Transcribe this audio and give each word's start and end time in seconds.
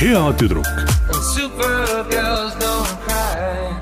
hea 0.00 0.32
tüdruk 0.38 0.66
Supergirls 1.34 2.54
don't 2.60 2.92
cry. 3.04 3.36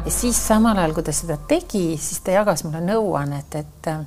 ja 0.04 0.10
siis 0.10 0.46
samal 0.46 0.78
ajal, 0.78 0.94
kui 0.96 1.06
ta 1.06 1.14
seda 1.14 1.36
tegi, 1.48 1.94
siis 2.02 2.18
ta 2.26 2.34
jagas 2.34 2.64
mulle 2.66 2.82
nõuannet, 2.82 3.54
et 3.60 3.90
äh, 3.92 4.02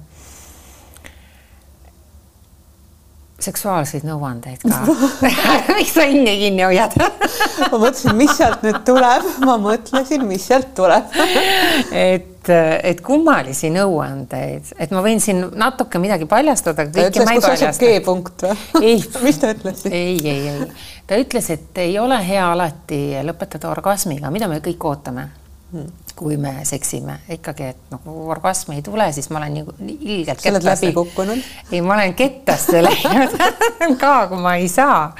seksuaalseid 3.47 4.05
nõuandeid 4.07 4.63
ka 4.63 4.81
miks 5.77 5.93
sa 5.95 6.07
hinge 6.09 6.33
kinni 6.39 6.65
hoiad 6.65 6.95
ma 7.71 7.79
mõtlesin, 7.79 8.13
mis 8.17 8.33
sealt 8.37 8.65
nüüd 8.65 8.81
tuleb, 8.87 9.29
ma 9.45 9.57
mõtlesin, 9.61 10.25
mis 10.27 10.47
sealt 10.49 10.73
tuleb 10.77 11.15
et, 12.07 12.51
et 12.51 13.01
kummalisi 13.05 13.71
nõuandeid, 13.73 14.73
et 14.77 14.93
ma 14.95 15.03
võin 15.05 15.23
siin 15.23 15.45
natuke 15.57 16.01
midagi 16.03 16.29
paljastada, 16.29 16.87
ta 16.91 17.07
ütles, 17.09 17.33
kus 17.39 17.49
asub. 17.53 17.81
G-punkt 17.81 18.47
või? 18.47 18.61
ei 18.83 19.01
mis 19.25 19.41
ta 19.41 19.51
ütles 19.55 19.83
siis? 19.83 19.93
ei, 19.93 20.15
ei, 20.23 20.53
ei, 20.53 20.95
ta 21.07 21.19
ütles, 21.19 21.51
et 21.53 21.83
ei 21.83 21.97
ole 21.99 22.19
hea 22.27 22.45
alati 22.51 23.01
lõpetada 23.27 23.71
orgasmiga, 23.71 24.31
mida 24.33 24.49
me 24.51 24.61
kõik 24.63 24.89
ootame. 24.91 25.29
Kui 26.15 26.37
me 26.39 26.53
seksime 26.63 27.17
ikkagi, 27.29 27.65
et 27.73 27.89
nagu 27.91 28.13
orgasm 28.31 28.71
ei 28.71 28.81
tule, 28.81 29.09
siis 29.13 29.27
ma 29.29 29.41
olen 29.41 29.57
nii, 29.57 29.63
nii 29.83 29.97
ilgelt 30.13 30.39
sa 30.39 30.49
oled 30.53 30.65
läbi 30.65 30.91
kukkunud? 30.95 31.49
ei, 31.71 31.81
ma 31.83 31.97
olen 31.97 32.13
kettasse 32.17 32.79
läinud 32.85 33.35
ka, 34.03 34.13
kui 34.31 34.39
ma 34.41 34.55
ei 34.55 34.69
saa. 34.71 35.11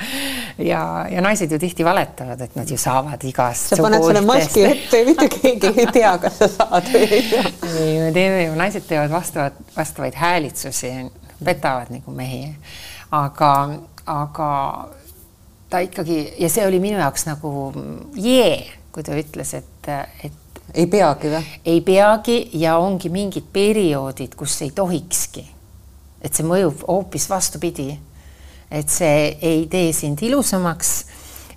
ja, 0.58 0.82
ja 1.12 1.24
naised 1.26 1.52
ju 1.52 1.60
tihti 1.60 1.86
valetavad, 1.86 2.42
et 2.48 2.56
nad 2.56 2.72
ju 2.72 2.80
saavad 2.80 3.28
igast. 3.28 3.74
sa 3.74 3.82
paned 3.84 4.08
selle 4.08 4.24
maski 4.26 4.64
ette 4.70 5.04
mitte 5.10 5.28
keegi 5.36 5.74
ei 5.74 5.90
tea, 6.00 6.16
kas 6.24 6.40
sa 6.40 6.50
saad 6.56 6.90
või 6.96 7.04
ei 7.20 7.22
saa. 7.28 7.54
ei, 7.74 7.92
me 8.06 8.10
teeme 8.16 8.42
ju, 8.46 8.56
naised 8.64 8.88
teevad 8.88 9.12
vastavat, 9.12 9.60
vastavaid 9.76 10.16
häälitsusi, 10.16 10.94
petavad 11.44 11.92
nagu 11.92 12.16
mehi. 12.16 12.56
aga, 13.12 13.54
aga 14.08 14.52
ta 15.70 15.84
ikkagi 15.84 16.24
ja 16.40 16.50
see 16.50 16.66
oli 16.68 16.80
minu 16.80 17.04
jaoks 17.04 17.28
nagu 17.28 17.52
jee, 18.16 18.64
kui 18.92 19.04
ta 19.06 19.16
ütles, 19.18 19.54
et, 19.54 19.90
et 20.24 20.62
ei 20.74 20.88
peagi 20.88 21.32
või? 21.32 21.44
ei 21.66 21.82
peagi 21.86 22.38
ja 22.60 22.78
ongi 22.82 23.10
mingid 23.14 23.48
perioodid, 23.54 24.36
kus 24.36 24.62
ei 24.66 24.72
tohikski. 24.76 25.46
et 26.22 26.34
see 26.34 26.46
mõjub 26.48 26.84
hoopis 26.88 27.30
vastupidi. 27.30 27.92
et 28.72 28.90
see 28.90 29.38
ei 29.42 29.68
tee 29.72 29.94
sind 29.94 30.22
ilusamaks, 30.22 30.94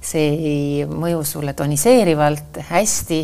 see 0.01 0.29
ei 0.31 0.87
mõju 0.87 1.25
sulle 1.25 1.53
toniseerivalt 1.53 2.61
hästi, 2.71 3.23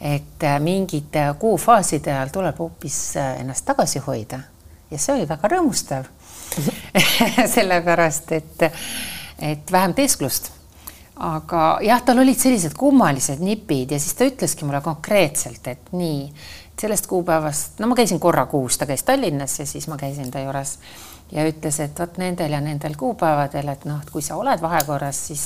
et 0.00 0.48
mingite 0.60 1.28
kuufaaside 1.38 2.12
ajal 2.12 2.32
tuleb 2.34 2.58
hoopis 2.58 2.98
ennast 3.16 3.64
tagasi 3.64 4.02
hoida 4.02 4.40
ja 4.90 4.98
see 4.98 5.14
oli 5.14 5.28
väga 5.28 5.48
rõõmustav 5.54 6.08
sellepärast 7.54 8.32
et, 8.36 8.66
et 9.38 9.72
vähem 9.72 9.94
teesklust 9.94 10.50
aga 11.22 11.62
jah, 11.86 12.02
tal 12.04 12.22
olid 12.22 12.38
sellised 12.38 12.74
kummalised 12.78 13.42
nipid 13.44 13.94
ja 13.94 14.00
siis 14.02 14.16
ta 14.18 14.26
ütleski 14.26 14.66
mulle 14.66 14.82
konkreetselt, 14.82 15.66
et 15.70 15.94
nii, 15.94 16.26
sellest 16.82 17.06
kuupäevast, 17.06 17.78
no 17.78 17.86
ma 17.90 17.98
käisin 17.98 18.20
korra 18.20 18.46
kuus, 18.50 18.78
ta 18.78 18.88
käis 18.90 19.04
Tallinnas 19.06 19.58
ja 19.60 19.66
siis 19.66 19.86
ma 19.88 19.98
käisin 20.00 20.30
ta 20.34 20.42
juures 20.42 20.78
ja 21.32 21.44
ütles, 21.48 21.78
et 21.80 21.98
vot 21.98 22.18
nendel 22.20 22.52
ja 22.52 22.60
nendel 22.60 22.96
kuupäevadel, 22.98 23.70
et 23.72 23.84
noh, 23.88 24.00
et 24.02 24.10
kui 24.12 24.22
sa 24.24 24.36
oled 24.36 24.60
vahekorras, 24.60 25.20
siis, 25.30 25.44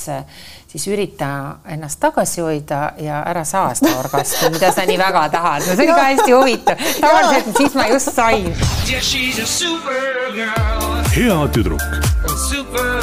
siis 0.67 0.87
ürita 0.91 1.29
ennast 1.75 2.01
tagasi 2.01 2.41
hoida 2.43 2.81
ja 3.03 3.21
ära 3.29 3.45
saa 3.47 3.71
seda 3.77 3.93
orgasmi, 4.01 4.51
mida 4.57 4.71
sa 4.75 4.85
nii 4.87 4.97
väga 4.99 5.27
tahad. 5.37 5.63
no 5.67 5.75
see 5.75 5.85
oli 5.85 5.93
ka 5.93 6.03
hästi 6.09 6.31
huvitav. 6.35 6.85
tavaliselt 6.99 7.61
siis 7.61 7.77
ma 7.77 7.87
just 7.93 8.13
sain. 8.15 8.51
Hea 11.17 11.39
tüdruk 11.53 11.81
Super 12.35 12.96